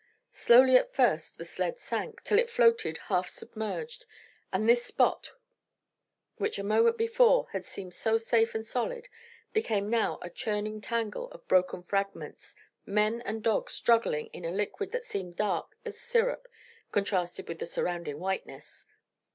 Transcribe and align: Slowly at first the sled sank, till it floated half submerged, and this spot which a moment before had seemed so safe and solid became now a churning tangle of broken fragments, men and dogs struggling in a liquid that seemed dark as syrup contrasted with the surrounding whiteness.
Slowly 0.31 0.77
at 0.77 0.95
first 0.95 1.37
the 1.37 1.45
sled 1.45 1.77
sank, 1.77 2.23
till 2.23 2.39
it 2.39 2.49
floated 2.49 2.97
half 3.09 3.29
submerged, 3.29 4.07
and 4.51 4.67
this 4.67 4.83
spot 4.83 5.33
which 6.37 6.57
a 6.57 6.63
moment 6.63 6.97
before 6.97 7.49
had 7.51 7.65
seemed 7.65 7.93
so 7.93 8.17
safe 8.17 8.55
and 8.55 8.65
solid 8.65 9.09
became 9.53 9.91
now 9.91 10.17
a 10.23 10.29
churning 10.31 10.81
tangle 10.81 11.29
of 11.29 11.47
broken 11.47 11.83
fragments, 11.83 12.55
men 12.83 13.21
and 13.21 13.43
dogs 13.43 13.73
struggling 13.73 14.25
in 14.33 14.43
a 14.43 14.49
liquid 14.49 14.91
that 14.91 15.05
seemed 15.05 15.35
dark 15.35 15.75
as 15.85 16.01
syrup 16.01 16.47
contrasted 16.91 17.47
with 17.47 17.59
the 17.59 17.67
surrounding 17.67 18.17
whiteness. 18.19 18.87